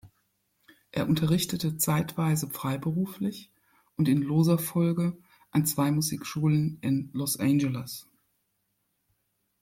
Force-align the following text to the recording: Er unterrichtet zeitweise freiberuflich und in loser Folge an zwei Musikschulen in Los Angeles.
Er 0.91 1.07
unterrichtet 1.07 1.79
zeitweise 1.79 2.49
freiberuflich 2.49 3.51
und 3.97 4.07
in 4.09 4.23
loser 4.23 4.57
Folge 4.57 5.15
an 5.51 5.67
zwei 5.67 5.91
Musikschulen 5.91 6.79
in 6.81 7.11
Los 7.13 7.39
Angeles. 7.39 8.07